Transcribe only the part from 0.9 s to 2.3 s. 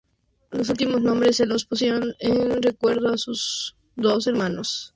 nombres se los pusieron